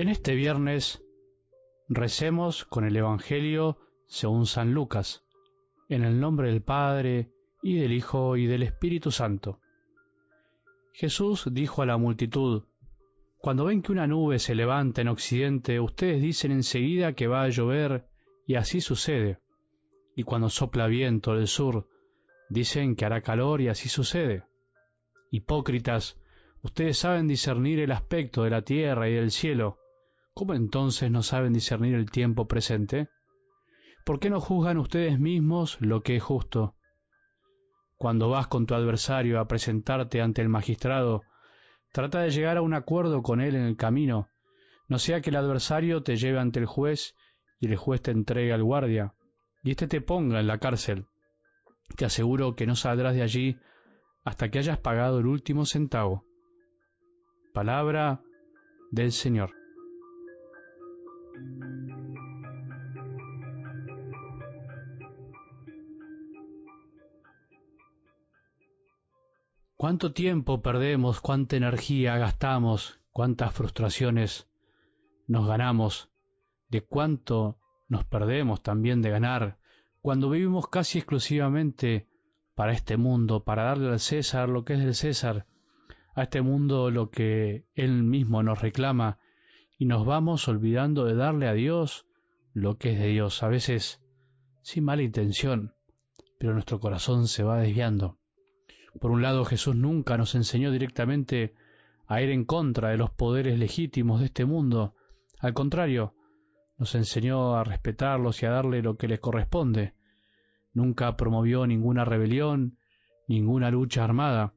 En 0.00 0.08
este 0.08 0.34
viernes 0.34 1.04
recemos 1.86 2.64
con 2.64 2.86
el 2.86 2.96
Evangelio 2.96 3.76
según 4.06 4.46
San 4.46 4.72
Lucas, 4.72 5.26
en 5.90 6.04
el 6.04 6.20
nombre 6.20 6.48
del 6.48 6.62
Padre, 6.62 7.34
y 7.62 7.76
del 7.76 7.92
Hijo, 7.92 8.38
y 8.38 8.46
del 8.46 8.62
Espíritu 8.62 9.10
Santo. 9.10 9.60
Jesús 10.94 11.50
dijo 11.52 11.82
a 11.82 11.86
la 11.86 11.98
multitud, 11.98 12.64
Cuando 13.42 13.66
ven 13.66 13.82
que 13.82 13.92
una 13.92 14.06
nube 14.06 14.38
se 14.38 14.54
levanta 14.54 15.02
en 15.02 15.08
occidente, 15.08 15.78
ustedes 15.80 16.22
dicen 16.22 16.50
enseguida 16.52 17.12
que 17.12 17.26
va 17.26 17.42
a 17.42 17.50
llover, 17.50 18.06
y 18.46 18.54
así 18.54 18.80
sucede. 18.80 19.38
Y 20.16 20.22
cuando 20.22 20.48
sopla 20.48 20.86
viento 20.86 21.34
del 21.34 21.46
sur, 21.46 21.90
dicen 22.48 22.96
que 22.96 23.04
hará 23.04 23.20
calor, 23.20 23.60
y 23.60 23.68
así 23.68 23.90
sucede. 23.90 24.44
Hipócritas, 25.30 26.18
ustedes 26.62 26.96
saben 26.96 27.28
discernir 27.28 27.80
el 27.80 27.92
aspecto 27.92 28.44
de 28.44 28.50
la 28.50 28.62
tierra 28.62 29.06
y 29.06 29.12
del 29.12 29.30
cielo, 29.30 29.76
¿cómo 30.34 30.54
entonces 30.54 31.10
no 31.10 31.22
saben 31.22 31.52
discernir 31.52 31.94
el 31.94 32.10
tiempo 32.10 32.46
presente? 32.46 33.08
¿Por 34.04 34.18
qué 34.18 34.30
no 34.30 34.40
juzgan 34.40 34.78
ustedes 34.78 35.18
mismos 35.18 35.78
lo 35.80 36.02
que 36.02 36.16
es 36.16 36.22
justo? 36.22 36.74
Cuando 37.96 38.30
vas 38.30 38.46
con 38.46 38.66
tu 38.66 38.74
adversario 38.74 39.40
a 39.40 39.46
presentarte 39.46 40.22
ante 40.22 40.40
el 40.40 40.48
magistrado, 40.48 41.22
trata 41.92 42.20
de 42.20 42.30
llegar 42.30 42.56
a 42.56 42.62
un 42.62 42.74
acuerdo 42.74 43.22
con 43.22 43.40
él 43.40 43.54
en 43.54 43.62
el 43.62 43.76
camino, 43.76 44.28
no 44.88 44.98
sea 44.98 45.20
que 45.20 45.30
el 45.30 45.36
adversario 45.36 46.02
te 46.02 46.16
lleve 46.16 46.38
ante 46.38 46.60
el 46.60 46.66
juez 46.66 47.14
y 47.60 47.66
el 47.66 47.76
juez 47.76 48.00
te 48.00 48.10
entregue 48.10 48.52
al 48.52 48.64
guardia, 48.64 49.14
y 49.62 49.70
éste 49.70 49.86
te 49.86 50.00
ponga 50.00 50.40
en 50.40 50.46
la 50.46 50.58
cárcel. 50.58 51.06
Te 51.96 52.06
aseguro 52.06 52.54
que 52.56 52.66
no 52.66 52.74
saldrás 52.74 53.14
de 53.14 53.22
allí 53.22 53.58
hasta 54.24 54.50
que 54.50 54.58
hayas 54.58 54.78
pagado 54.78 55.18
el 55.18 55.26
último 55.26 55.66
centavo. 55.66 56.24
Palabra 57.52 58.22
del 58.90 59.12
Señor. 59.12 59.59
¿Cuánto 69.80 70.12
tiempo 70.12 70.60
perdemos, 70.60 71.22
cuánta 71.22 71.56
energía 71.56 72.18
gastamos, 72.18 73.00
cuántas 73.12 73.54
frustraciones 73.54 74.46
nos 75.26 75.46
ganamos, 75.46 76.10
de 76.68 76.82
cuánto 76.82 77.56
nos 77.88 78.04
perdemos 78.04 78.62
también 78.62 79.00
de 79.00 79.08
ganar, 79.08 79.58
cuando 80.02 80.28
vivimos 80.28 80.68
casi 80.68 80.98
exclusivamente 80.98 82.10
para 82.54 82.74
este 82.74 82.98
mundo, 82.98 83.42
para 83.42 83.64
darle 83.64 83.88
al 83.88 84.00
César 84.00 84.50
lo 84.50 84.66
que 84.66 84.74
es 84.74 84.80
del 84.80 84.94
César, 84.94 85.46
a 86.14 86.24
este 86.24 86.42
mundo 86.42 86.90
lo 86.90 87.08
que 87.08 87.64
él 87.74 88.02
mismo 88.02 88.42
nos 88.42 88.60
reclama, 88.60 89.18
y 89.78 89.86
nos 89.86 90.04
vamos 90.04 90.46
olvidando 90.46 91.06
de 91.06 91.14
darle 91.14 91.48
a 91.48 91.54
Dios 91.54 92.06
lo 92.52 92.76
que 92.76 92.92
es 92.92 92.98
de 92.98 93.06
Dios, 93.06 93.42
a 93.42 93.48
veces 93.48 94.02
sin 94.60 94.84
mala 94.84 95.00
intención, 95.00 95.72
pero 96.38 96.52
nuestro 96.52 96.80
corazón 96.80 97.28
se 97.28 97.44
va 97.44 97.56
desviando. 97.56 98.19
Por 98.98 99.10
un 99.10 99.22
lado, 99.22 99.44
Jesús 99.44 99.76
nunca 99.76 100.16
nos 100.16 100.34
enseñó 100.34 100.70
directamente 100.70 101.54
a 102.06 102.20
ir 102.22 102.30
en 102.30 102.44
contra 102.44 102.88
de 102.88 102.96
los 102.96 103.10
poderes 103.10 103.58
legítimos 103.58 104.20
de 104.20 104.26
este 104.26 104.44
mundo. 104.44 104.94
Al 105.38 105.54
contrario, 105.54 106.14
nos 106.76 106.94
enseñó 106.94 107.56
a 107.56 107.62
respetarlos 107.62 108.42
y 108.42 108.46
a 108.46 108.50
darle 108.50 108.82
lo 108.82 108.96
que 108.96 109.06
les 109.06 109.20
corresponde. 109.20 109.94
Nunca 110.72 111.16
promovió 111.16 111.66
ninguna 111.66 112.04
rebelión, 112.04 112.78
ninguna 113.28 113.70
lucha 113.70 114.02
armada. 114.02 114.54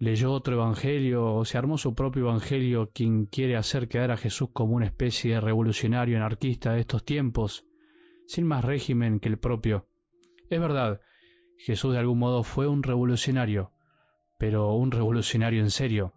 Leyó 0.00 0.32
otro 0.32 0.54
evangelio 0.54 1.34
o 1.34 1.44
se 1.44 1.58
armó 1.58 1.76
su 1.76 1.94
propio 1.94 2.22
evangelio 2.22 2.90
quien 2.92 3.26
quiere 3.26 3.56
hacer 3.56 3.88
quedar 3.88 4.10
a 4.10 4.16
Jesús 4.16 4.50
como 4.52 4.74
una 4.74 4.86
especie 4.86 5.34
de 5.34 5.40
revolucionario 5.40 6.16
anarquista 6.16 6.72
de 6.72 6.80
estos 6.80 7.04
tiempos, 7.04 7.66
sin 8.26 8.46
más 8.46 8.64
régimen 8.64 9.20
que 9.20 9.28
el 9.28 9.38
propio. 9.38 9.86
Es 10.50 10.60
verdad, 10.60 11.00
Jesús 11.58 11.92
de 11.92 11.98
algún 11.98 12.20
modo 12.20 12.44
fue 12.44 12.68
un 12.68 12.82
revolucionario, 12.82 13.72
pero 14.38 14.74
un 14.74 14.92
revolucionario 14.92 15.60
en 15.60 15.70
serio, 15.70 16.14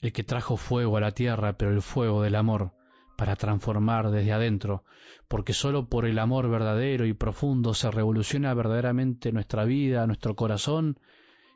el 0.00 0.12
que 0.12 0.24
trajo 0.24 0.56
fuego 0.56 0.96
a 0.96 1.00
la 1.00 1.12
tierra, 1.12 1.56
pero 1.56 1.70
el 1.70 1.80
fuego 1.80 2.22
del 2.22 2.34
amor, 2.34 2.72
para 3.16 3.36
transformar 3.36 4.10
desde 4.10 4.32
adentro, 4.32 4.84
porque 5.28 5.52
sólo 5.52 5.88
por 5.88 6.06
el 6.06 6.18
amor 6.18 6.50
verdadero 6.50 7.06
y 7.06 7.12
profundo 7.12 7.72
se 7.72 7.90
revoluciona 7.90 8.52
verdaderamente 8.52 9.30
nuestra 9.30 9.64
vida, 9.64 10.06
nuestro 10.06 10.34
corazón 10.34 10.98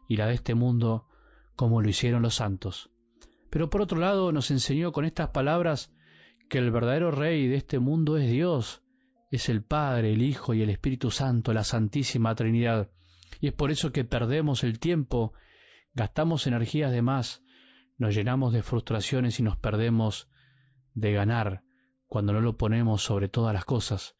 y 0.09 0.17
la 0.17 0.27
de 0.27 0.35
este 0.35 0.55
mundo, 0.55 1.09
como 1.57 1.83
lo 1.83 1.89
hicieron 1.89 2.23
los 2.23 2.37
santos. 2.37 2.91
Pero 3.51 3.69
por 3.69 3.81
otro 3.83 3.99
lado 3.99 4.31
nos 4.31 4.51
enseñó 4.51 4.93
con 4.93 5.05
estas 5.05 5.31
palabras 5.31 5.93
que 6.49 6.59
el 6.59 6.71
verdadero 6.71 7.11
rey 7.11 7.49
de 7.49 7.57
este 7.57 7.79
mundo 7.79 8.17
es 8.17 8.31
Dios, 8.31 8.83
es 9.31 9.49
el 9.49 9.65
Padre, 9.65 10.13
el 10.13 10.23
Hijo 10.23 10.55
y 10.55 10.63
el 10.63 10.71
Espíritu 10.71 11.11
Santo, 11.11 11.53
la 11.53 11.65
Santísima 11.65 12.35
Trinidad, 12.35 12.91
y 13.41 13.49
es 13.49 13.53
por 13.53 13.71
eso 13.71 13.93
que 13.93 14.05
perdemos 14.05 14.65
el 14.65 14.79
tiempo, 14.79 15.33
gastamos 15.93 16.47
energías 16.47 16.93
de 16.93 17.03
más, 17.03 17.43
nos 17.99 18.15
llenamos 18.15 18.53
de 18.53 18.63
frustraciones 18.63 19.39
y 19.41 19.43
nos 19.43 19.57
perdemos 19.57 20.29
de 20.95 21.13
ganar 21.13 21.63
cuando 22.07 22.33
no 22.33 22.41
lo 22.41 22.57
ponemos 22.57 23.03
sobre 23.03 23.29
todas 23.29 23.55
las 23.55 23.65
cosas, 23.65 24.17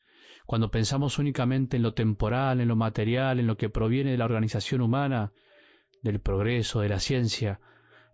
cuando 0.47 0.71
pensamos 0.71 1.19
únicamente 1.19 1.77
en 1.77 1.83
lo 1.83 1.95
temporal, 1.95 2.61
en 2.61 2.69
lo 2.69 2.77
material, 2.77 3.41
en 3.41 3.47
lo 3.47 3.57
que 3.57 3.71
proviene 3.71 4.13
de 4.13 4.19
la 4.19 4.25
organización 4.25 4.81
humana, 4.81 5.33
del 6.03 6.21
progreso, 6.21 6.81
de 6.81 6.89
la 6.89 7.01
ciencia, 7.01 7.61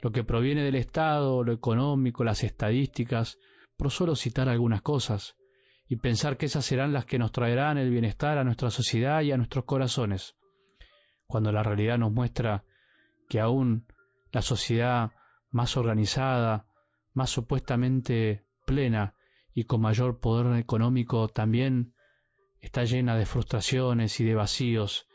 lo 0.00 0.12
que 0.12 0.24
proviene 0.24 0.62
del 0.62 0.76
Estado, 0.76 1.42
lo 1.42 1.52
económico, 1.52 2.24
las 2.24 2.44
estadísticas, 2.44 3.38
por 3.76 3.90
solo 3.90 4.16
citar 4.16 4.48
algunas 4.48 4.82
cosas, 4.82 5.36
y 5.88 5.96
pensar 5.96 6.36
que 6.36 6.46
esas 6.46 6.64
serán 6.64 6.92
las 6.92 7.04
que 7.04 7.18
nos 7.18 7.32
traerán 7.32 7.76
el 7.78 7.90
bienestar 7.90 8.38
a 8.38 8.44
nuestra 8.44 8.70
sociedad 8.70 9.22
y 9.22 9.32
a 9.32 9.36
nuestros 9.36 9.64
corazones 9.64 10.36
cuando 11.30 11.52
la 11.52 11.62
realidad 11.62 11.96
nos 11.96 12.12
muestra 12.12 12.64
que 13.28 13.40
aún 13.40 13.86
la 14.32 14.42
sociedad 14.42 15.12
más 15.50 15.76
organizada, 15.76 16.66
más 17.14 17.30
supuestamente 17.30 18.44
plena 18.66 19.14
y 19.54 19.64
con 19.64 19.80
mayor 19.80 20.20
poder 20.20 20.58
económico 20.58 21.28
también 21.28 21.94
está 22.60 22.84
llena 22.84 23.16
de 23.16 23.26
frustraciones 23.26 24.20
y 24.20 24.24
de 24.24 24.34
vacíos 24.34 25.06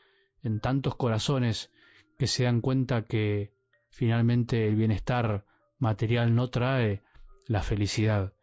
en 0.42 0.60
tantos 0.60 0.96
corazones 0.96 1.72
que 2.18 2.28
se 2.28 2.44
dan 2.44 2.62
cuenta 2.62 3.04
que 3.04 3.54
finalmente 3.90 4.68
el 4.68 4.76
bienestar 4.76 5.46
material 5.78 6.36
no 6.36 6.50
trae 6.50 7.04
la 7.48 7.62
felicidad. 7.62 8.34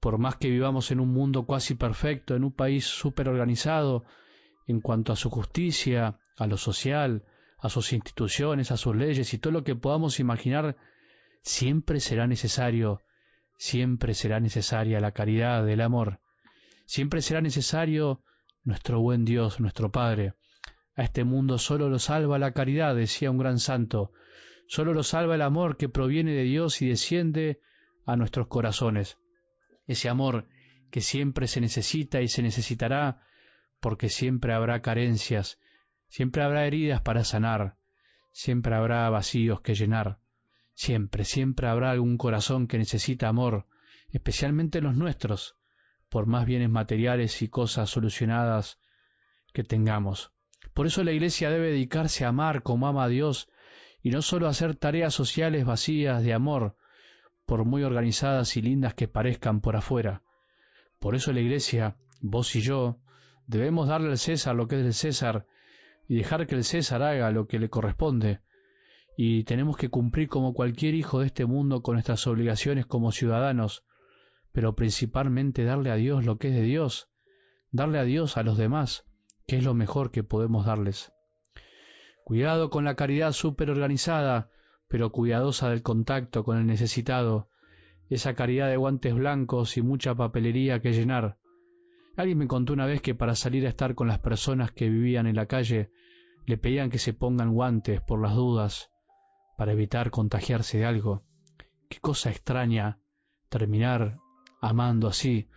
Por 0.00 0.18
más 0.18 0.36
que 0.36 0.50
vivamos 0.50 0.90
en 0.90 1.00
un 1.00 1.12
mundo 1.12 1.46
casi 1.46 1.74
perfecto, 1.74 2.36
en 2.36 2.44
un 2.44 2.52
país 2.52 2.84
súper 2.84 3.28
organizado 3.28 4.04
en 4.66 4.80
cuanto 4.80 5.12
a 5.12 5.16
su 5.16 5.30
justicia, 5.30 6.18
a 6.36 6.46
lo 6.46 6.56
social, 6.56 7.24
a 7.58 7.68
sus 7.68 7.92
instituciones, 7.92 8.70
a 8.70 8.76
sus 8.76 8.94
leyes 8.94 9.32
y 9.34 9.38
todo 9.38 9.52
lo 9.52 9.64
que 9.64 9.74
podamos 9.74 10.20
imaginar, 10.20 10.76
siempre 11.42 12.00
será 12.00 12.26
necesario, 12.26 13.02
siempre 13.56 14.14
será 14.14 14.40
necesaria 14.40 15.00
la 15.00 15.12
caridad, 15.12 15.68
el 15.68 15.80
amor, 15.80 16.20
siempre 16.84 17.22
será 17.22 17.40
necesario 17.40 18.22
nuestro 18.64 19.00
buen 19.00 19.24
Dios, 19.24 19.60
nuestro 19.60 19.90
Padre. 19.90 20.34
A 20.96 21.02
este 21.04 21.24
mundo 21.24 21.58
solo 21.58 21.88
lo 21.88 21.98
salva 21.98 22.38
la 22.38 22.52
caridad, 22.52 22.94
decía 22.94 23.30
un 23.30 23.38
gran 23.38 23.58
santo, 23.58 24.12
solo 24.66 24.92
lo 24.92 25.02
salva 25.02 25.34
el 25.34 25.42
amor 25.42 25.76
que 25.76 25.88
proviene 25.88 26.32
de 26.32 26.42
Dios 26.42 26.82
y 26.82 26.88
desciende 26.88 27.60
a 28.06 28.16
nuestros 28.16 28.48
corazones. 28.48 29.18
Ese 29.86 30.08
amor 30.08 30.48
que 30.90 31.00
siempre 31.00 31.46
se 31.48 31.60
necesita 31.60 32.20
y 32.22 32.28
se 32.28 32.42
necesitará 32.42 33.22
porque 33.80 34.08
siempre 34.08 34.54
habrá 34.54 34.80
carencias, 34.80 35.58
Siempre 36.08 36.42
habrá 36.42 36.66
heridas 36.66 37.00
para 37.00 37.24
sanar, 37.24 37.76
siempre 38.32 38.74
habrá 38.74 39.08
vacíos 39.10 39.60
que 39.60 39.74
llenar, 39.74 40.18
siempre, 40.74 41.24
siempre 41.24 41.68
habrá 41.68 41.90
algún 41.90 42.16
corazón 42.18 42.66
que 42.66 42.78
necesita 42.78 43.28
amor, 43.28 43.66
especialmente 44.10 44.80
los 44.80 44.94
nuestros, 44.94 45.56
por 46.08 46.26
más 46.26 46.46
bienes 46.46 46.70
materiales 46.70 47.42
y 47.42 47.48
cosas 47.48 47.90
solucionadas 47.90 48.78
que 49.52 49.64
tengamos. 49.64 50.32
Por 50.74 50.86
eso 50.86 51.02
la 51.02 51.12
Iglesia 51.12 51.50
debe 51.50 51.68
dedicarse 51.68 52.24
a 52.24 52.28
amar 52.28 52.62
como 52.62 52.86
ama 52.86 53.04
a 53.04 53.08
Dios 53.08 53.48
y 54.02 54.10
no 54.10 54.22
solo 54.22 54.46
a 54.46 54.50
hacer 54.50 54.76
tareas 54.76 55.14
sociales 55.14 55.64
vacías 55.64 56.22
de 56.22 56.34
amor, 56.34 56.76
por 57.46 57.64
muy 57.64 57.82
organizadas 57.82 58.56
y 58.56 58.62
lindas 58.62 58.94
que 58.94 59.08
parezcan 59.08 59.60
por 59.60 59.76
afuera. 59.76 60.22
Por 60.98 61.14
eso 61.14 61.32
la 61.32 61.40
Iglesia, 61.40 61.96
vos 62.20 62.54
y 62.56 62.60
yo, 62.60 62.98
debemos 63.46 63.88
darle 63.88 64.10
al 64.10 64.18
César 64.18 64.54
lo 64.54 64.68
que 64.68 64.76
es 64.76 64.82
del 64.82 64.94
César 64.94 65.46
y 66.08 66.16
dejar 66.16 66.46
que 66.46 66.54
el 66.54 66.64
César 66.64 67.02
haga 67.02 67.30
lo 67.30 67.46
que 67.46 67.58
le 67.58 67.68
corresponde. 67.68 68.40
Y 69.16 69.44
tenemos 69.44 69.76
que 69.76 69.88
cumplir 69.88 70.28
como 70.28 70.54
cualquier 70.54 70.94
hijo 70.94 71.20
de 71.20 71.26
este 71.26 71.46
mundo 71.46 71.82
con 71.82 71.94
nuestras 71.94 72.26
obligaciones 72.26 72.86
como 72.86 73.12
ciudadanos, 73.12 73.84
pero 74.52 74.74
principalmente 74.74 75.64
darle 75.64 75.90
a 75.90 75.96
Dios 75.96 76.24
lo 76.24 76.38
que 76.38 76.48
es 76.48 76.54
de 76.54 76.62
Dios, 76.62 77.08
darle 77.70 77.98
a 77.98 78.04
Dios 78.04 78.36
a 78.36 78.42
los 78.42 78.58
demás, 78.58 79.04
que 79.46 79.56
es 79.56 79.64
lo 79.64 79.74
mejor 79.74 80.10
que 80.10 80.22
podemos 80.22 80.66
darles. 80.66 81.12
Cuidado 82.24 82.70
con 82.70 82.84
la 82.84 82.96
caridad 82.96 83.32
súper 83.32 83.70
organizada, 83.70 84.50
pero 84.88 85.12
cuidadosa 85.12 85.70
del 85.70 85.82
contacto 85.82 86.44
con 86.44 86.58
el 86.58 86.66
necesitado. 86.66 87.48
esa 88.08 88.34
caridad 88.34 88.68
de 88.68 88.76
guantes 88.76 89.14
blancos 89.14 89.76
y 89.76 89.82
mucha 89.82 90.14
papelería 90.14 90.80
que 90.80 90.92
llenar. 90.92 91.38
Alguien 92.16 92.38
me 92.38 92.48
contó 92.48 92.72
una 92.72 92.86
vez 92.86 93.02
que 93.02 93.14
para 93.14 93.34
salir 93.34 93.66
a 93.66 93.68
estar 93.68 93.94
con 93.94 94.08
las 94.08 94.18
personas 94.18 94.72
que 94.72 94.88
vivían 94.88 95.26
en 95.26 95.36
la 95.36 95.46
calle 95.46 95.90
le 96.46 96.56
pedían 96.56 96.88
que 96.88 96.98
se 96.98 97.12
pongan 97.12 97.52
guantes 97.52 98.00
por 98.00 98.22
las 98.22 98.34
dudas, 98.34 98.90
para 99.58 99.72
evitar 99.72 100.10
contagiarse 100.10 100.78
de 100.78 100.86
algo. 100.86 101.24
Qué 101.90 101.98
cosa 102.00 102.30
extraña 102.30 102.98
terminar 103.48 104.18
amando 104.60 105.08
así. 105.08 105.48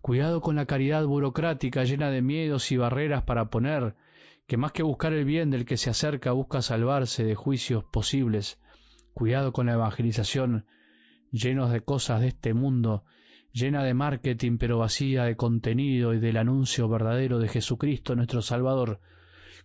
Cuidado 0.00 0.40
con 0.40 0.56
la 0.56 0.66
caridad 0.66 1.04
burocrática 1.06 1.84
llena 1.84 2.10
de 2.10 2.22
miedos 2.22 2.72
y 2.72 2.76
barreras 2.76 3.22
para 3.22 3.48
poner, 3.48 3.94
que 4.48 4.56
más 4.56 4.72
que 4.72 4.82
buscar 4.82 5.12
el 5.12 5.24
bien 5.24 5.50
del 5.50 5.66
que 5.66 5.76
se 5.76 5.90
acerca 5.90 6.32
busca 6.32 6.62
salvarse 6.62 7.24
de 7.24 7.34
juicios 7.34 7.84
posibles. 7.84 8.58
Cuidado 9.14 9.52
con 9.52 9.66
la 9.66 9.74
evangelización, 9.74 10.66
llenos 11.30 11.70
de 11.70 11.82
cosas 11.82 12.20
de 12.20 12.28
este 12.28 12.54
mundo, 12.54 13.04
llena 13.58 13.82
de 13.82 13.94
marketing 13.94 14.58
pero 14.58 14.78
vacía 14.78 15.24
de 15.24 15.36
contenido 15.36 16.14
y 16.14 16.20
del 16.20 16.36
anuncio 16.36 16.88
verdadero 16.88 17.38
de 17.38 17.48
Jesucristo 17.48 18.14
nuestro 18.14 18.42
Salvador. 18.42 19.00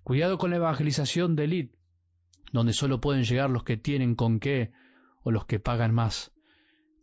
Cuidado 0.04 0.38
con 0.38 0.50
la 0.50 0.58
evangelización 0.58 1.36
de 1.36 1.44
élite, 1.46 1.78
donde 2.52 2.74
solo 2.74 3.00
pueden 3.00 3.24
llegar 3.24 3.50
los 3.50 3.64
que 3.64 3.78
tienen 3.78 4.16
con 4.16 4.40
qué 4.40 4.72
o 5.22 5.32
los 5.32 5.46
que 5.46 5.60
pagan 5.60 5.94
más. 5.94 6.34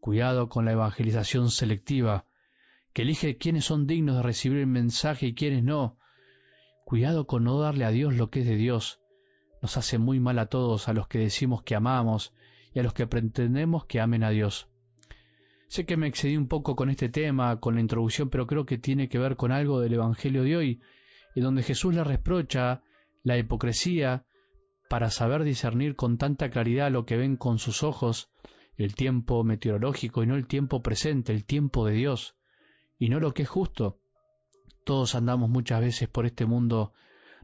Cuidado 0.00 0.48
con 0.48 0.64
la 0.64 0.72
evangelización 0.72 1.50
selectiva, 1.50 2.26
que 2.92 3.02
elige 3.02 3.36
quiénes 3.36 3.64
son 3.64 3.86
dignos 3.86 4.16
de 4.16 4.22
recibir 4.22 4.58
el 4.58 4.66
mensaje 4.66 5.26
y 5.26 5.34
quiénes 5.34 5.62
no. 5.62 5.98
Cuidado 6.84 7.26
con 7.26 7.44
no 7.44 7.58
darle 7.60 7.84
a 7.84 7.90
Dios 7.90 8.14
lo 8.14 8.30
que 8.30 8.40
es 8.40 8.46
de 8.46 8.56
Dios. 8.56 9.00
Nos 9.62 9.76
hace 9.76 9.98
muy 9.98 10.18
mal 10.18 10.38
a 10.38 10.46
todos, 10.46 10.88
a 10.88 10.92
los 10.92 11.06
que 11.06 11.18
decimos 11.18 11.62
que 11.62 11.76
amamos 11.76 12.34
y 12.74 12.80
a 12.80 12.82
los 12.82 12.94
que 12.94 13.06
pretendemos 13.06 13.84
que 13.86 14.00
amen 14.00 14.24
a 14.24 14.30
Dios. 14.30 14.68
Sé 15.70 15.86
que 15.86 15.96
me 15.96 16.08
excedí 16.08 16.36
un 16.36 16.48
poco 16.48 16.74
con 16.74 16.90
este 16.90 17.08
tema, 17.08 17.60
con 17.60 17.76
la 17.76 17.80
introducción, 17.80 18.28
pero 18.28 18.48
creo 18.48 18.66
que 18.66 18.76
tiene 18.76 19.08
que 19.08 19.20
ver 19.20 19.36
con 19.36 19.52
algo 19.52 19.78
del 19.78 19.92
Evangelio 19.92 20.42
de 20.42 20.56
hoy, 20.56 20.80
y 21.32 21.40
donde 21.40 21.62
Jesús 21.62 21.94
le 21.94 22.02
reprocha 22.02 22.82
la 23.22 23.38
hipocresía 23.38 24.26
para 24.88 25.10
saber 25.10 25.44
discernir 25.44 25.94
con 25.94 26.18
tanta 26.18 26.50
claridad 26.50 26.90
lo 26.90 27.06
que 27.06 27.16
ven 27.16 27.36
con 27.36 27.60
sus 27.60 27.84
ojos 27.84 28.32
el 28.76 28.96
tiempo 28.96 29.44
meteorológico 29.44 30.24
y 30.24 30.26
no 30.26 30.34
el 30.34 30.48
tiempo 30.48 30.82
presente, 30.82 31.32
el 31.32 31.44
tiempo 31.44 31.86
de 31.86 31.92
Dios, 31.92 32.34
y 32.98 33.08
no 33.08 33.20
lo 33.20 33.32
que 33.32 33.44
es 33.44 33.48
justo. 33.48 34.00
Todos 34.82 35.14
andamos 35.14 35.50
muchas 35.50 35.80
veces 35.82 36.08
por 36.08 36.26
este 36.26 36.46
mundo 36.46 36.94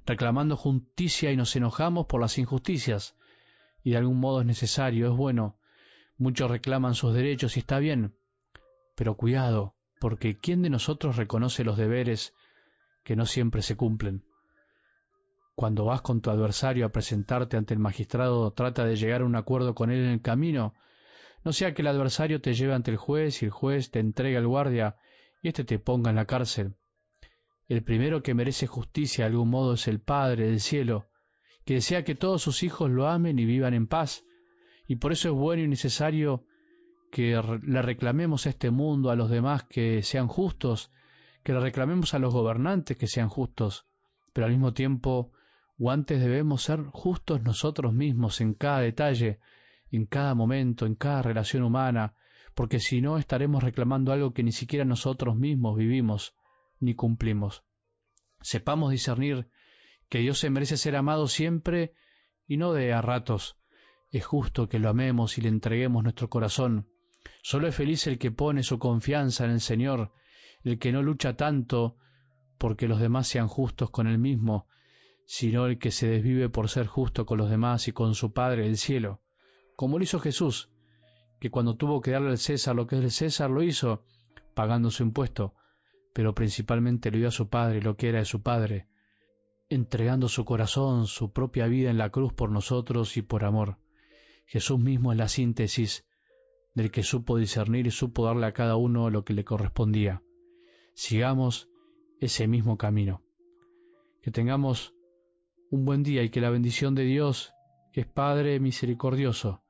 reclamando 0.05 0.56
justicia 0.56 1.31
y 1.31 1.37
nos 1.37 1.55
enojamos 1.55 2.06
por 2.06 2.20
las 2.20 2.38
injusticias, 2.38 3.17
y 3.84 3.90
de 3.93 3.99
algún 3.99 4.19
modo 4.19 4.40
es 4.40 4.46
necesario, 4.46 5.12
es 5.12 5.17
bueno. 5.17 5.61
Muchos 6.19 6.51
reclaman 6.51 6.95
sus 6.95 7.15
derechos 7.15 7.57
y 7.57 7.61
está 7.61 7.79
bien, 7.79 8.17
pero 8.95 9.17
cuidado, 9.17 9.75
porque 10.01 10.39
¿quién 10.39 10.63
de 10.63 10.71
nosotros 10.71 11.17
reconoce 11.17 11.65
los 11.65 11.77
deberes 11.77 12.35
que 13.05 13.17
no 13.17 13.27
siempre 13.27 13.63
se 13.63 13.77
cumplen? 13.77 14.25
Cuando 15.55 15.85
vas 15.85 16.03
con 16.03 16.21
tu 16.21 16.31
adversario 16.31 16.87
a 16.87 16.91
presentarte 16.91 17.57
ante 17.57 17.75
el 17.75 17.81
magistrado, 17.81 18.51
trata 18.53 18.85
de 18.85 18.97
llegar 18.97 19.23
a 19.23 19.27
un 19.27 19.37
acuerdo 19.37 19.75
con 19.75 19.91
él 19.91 20.05
en 20.05 20.11
el 20.11 20.23
camino 20.23 20.75
no 21.47 21.53
sea 21.53 21.75
que 21.75 21.83
el 21.83 21.87
adversario 21.87 22.41
te 22.41 22.55
lleve 22.55 22.75
ante 22.75 22.91
el 22.91 22.97
juez 22.97 23.41
y 23.41 23.45
el 23.45 23.53
juez 23.53 23.93
te 23.93 24.01
entregue 24.01 24.37
al 24.37 24.49
guardia 24.49 24.97
y 25.43 25.47
éste 25.47 25.63
te 25.63 25.79
ponga 25.79 26.11
en 26.11 26.17
la 26.17 26.25
cárcel. 26.25 26.75
El 27.69 27.85
primero 27.85 28.21
que 28.25 28.35
merece 28.35 28.67
justicia 28.67 29.23
de 29.23 29.31
algún 29.31 29.51
modo 29.51 29.75
es 29.75 29.87
el 29.87 30.01
Padre 30.01 30.49
del 30.49 30.59
cielo, 30.59 31.07
que 31.65 31.75
desea 31.75 32.03
que 32.03 32.17
todos 32.17 32.43
sus 32.43 32.65
hijos 32.65 32.91
lo 32.91 33.07
amen 33.07 33.39
y 33.39 33.45
vivan 33.45 33.75
en 33.75 33.87
paz, 33.87 34.25
y 34.87 34.97
por 34.97 35.12
eso 35.12 35.29
es 35.29 35.35
bueno 35.35 35.62
y 35.62 35.69
necesario 35.69 36.44
que 37.11 37.41
le 37.62 37.83
reclamemos 37.83 38.47
a 38.47 38.50
este 38.50 38.71
mundo, 38.71 39.11
a 39.11 39.17
los 39.17 39.31
demás 39.31 39.65
que 39.65 40.03
sean 40.03 40.29
justos, 40.29 40.93
que 41.43 41.53
le 41.53 41.61
reclamemos 41.61 42.15
a 42.15 42.19
los 42.19 42.33
gobernantes 42.33 42.97
que 42.97 43.06
sean 43.06 43.29
justos, 43.29 43.87
pero 44.33 44.47
al 44.47 44.53
mismo 44.53 44.73
tiempo, 44.73 45.33
o 45.79 45.91
antes 45.91 46.21
debemos 46.21 46.62
ser 46.62 46.83
justos 46.85 47.43
nosotros 47.43 47.93
mismos 47.93 48.41
en 48.41 48.55
cada 48.55 48.81
detalle, 48.81 49.41
en 49.91 50.06
cada 50.06 50.35
momento, 50.35 50.87
en 50.87 50.94
cada 50.94 51.23
relación 51.23 51.62
humana, 51.62 52.15
porque 52.55 52.81
si 52.81 53.00
no 53.00 53.19
estaremos 53.19 53.62
reclamando 53.62 54.12
algo 54.12 54.32
que 54.32 54.43
ni 54.43 54.53
siquiera 54.53 54.85
nosotros 54.85 55.37
mismos 55.37 55.77
vivimos 55.77 56.35
ni 56.81 56.94
cumplimos. 56.94 57.65
Sepamos 58.41 58.91
discernir 58.91 59.49
que 60.09 60.19
Dios 60.19 60.39
se 60.39 60.50
merece 60.50 60.77
ser 60.77 60.97
amado 60.97 61.29
siempre 61.29 61.94
y 62.47 62.56
no 62.56 62.73
de 62.73 62.93
a 62.93 63.03
ratos. 63.03 63.56
Es 64.11 64.25
justo 64.25 64.69
que 64.69 64.79
lo 64.79 64.88
amemos 64.88 65.38
y 65.38 65.43
le 65.43 65.49
entreguemos 65.49 66.03
nuestro 66.03 66.29
corazón. 66.29 66.88
Solo 67.43 67.69
es 67.69 67.75
feliz 67.75 68.06
el 68.06 68.19
que 68.19 68.31
pone 68.31 68.62
su 68.62 68.79
confianza 68.79 69.44
en 69.44 69.50
el 69.50 69.61
Señor, 69.61 70.12
el 70.62 70.79
que 70.79 70.93
no 70.93 71.03
lucha 71.03 71.37
tanto 71.37 71.97
porque 72.58 72.88
los 72.88 73.00
demás 73.00 73.29
sean 73.29 73.49
justos 73.49 73.91
con 73.91 74.06
él 74.06 74.19
mismo, 74.19 74.69
sino 75.26 75.67
el 75.67 75.79
que 75.79 75.91
se 75.91 76.08
desvive 76.08 76.49
por 76.49 76.69
ser 76.69 76.87
justo 76.87 77.26
con 77.26 77.38
los 77.38 77.50
demás 77.50 77.88
y 77.88 77.93
con 77.93 78.14
su 78.14 78.32
Padre 78.32 78.64
del 78.64 78.79
cielo 78.79 79.20
como 79.76 79.99
lo 79.99 80.05
hizo 80.05 80.19
Jesús, 80.19 80.70
que 81.38 81.50
cuando 81.50 81.76
tuvo 81.76 82.00
que 82.00 82.11
darle 82.11 82.31
al 82.31 82.38
César 82.38 82.75
lo 82.75 82.87
que 82.87 82.97
es 82.97 83.03
del 83.03 83.11
César, 83.11 83.50
lo 83.50 83.62
hizo, 83.62 84.05
pagando 84.55 84.91
su 84.91 85.03
impuesto, 85.03 85.55
pero 86.14 86.35
principalmente 86.35 87.11
le 87.11 87.19
dio 87.19 87.29
a 87.29 87.31
su 87.31 87.49
Padre 87.49 87.82
lo 87.82 87.97
que 87.97 88.08
era 88.08 88.20
de 88.20 88.25
su 88.25 88.43
Padre, 88.43 88.88
entregando 89.69 90.29
su 90.29 90.47
corazón, 90.47 91.06
su 91.06 91.31
propia 91.31 91.67
vida 91.67 91.91
en 91.91 91.99
la 91.99 92.11
cruz 92.11 92.32
por 92.32 92.50
nosotros 92.50 93.19
y 93.19 93.23
por 93.23 93.44
amor. 93.44 93.76
Jesús 94.46 94.78
mismo 94.78 95.12
es 95.12 95.19
la 95.19 95.28
síntesis 95.28 96.06
del 96.75 96.90
que 96.90 97.02
supo 97.02 97.37
discernir 97.37 97.87
y 97.87 97.90
supo 97.90 98.25
darle 98.25 98.46
a 98.46 98.52
cada 98.52 98.76
uno 98.76 99.10
lo 99.10 99.25
que 99.25 99.34
le 99.34 99.44
correspondía. 99.44 100.22
Sigamos 100.94 101.69
ese 102.20 102.46
mismo 102.46 102.78
camino. 102.78 103.22
Que 104.22 104.31
tengamos 104.31 104.94
un 105.70 105.84
buen 105.84 106.02
día 106.02 106.22
y 106.22 106.31
que 106.31 106.40
la 106.40 106.50
bendición 106.50 106.94
de 106.94 107.04
Dios, 107.04 107.52
que 107.93 108.02
es 108.02 108.06
Padre 108.06 108.60
misericordioso, 108.60 109.62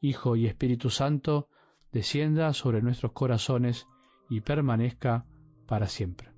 Hijo 0.00 0.36
y 0.36 0.46
Espíritu 0.46 0.90
Santo, 0.90 1.48
descienda 1.92 2.52
sobre 2.52 2.82
nuestros 2.82 3.12
corazones 3.12 3.86
y 4.28 4.40
permanezca 4.40 5.26
para 5.66 5.86
siempre. 5.86 6.33